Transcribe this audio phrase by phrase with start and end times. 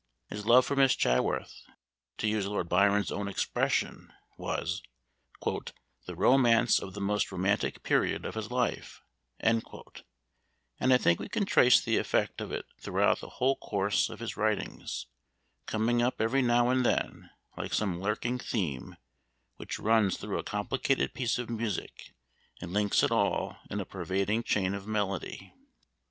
[0.31, 1.61] His love for Miss Chaworth,
[2.17, 4.81] to use Lord Byron's own expression, was
[5.45, 9.03] "the romance of the most romantic period of his life,"
[9.39, 9.61] and
[10.81, 14.35] I think we can trace the effect of it throughout the whole course of his
[14.35, 15.05] writings,
[15.67, 18.95] coming up every now and then, like some lurking theme
[19.57, 22.15] which runs through a complicated piece of music,
[22.59, 25.53] and links it all in a pervading chain of melody.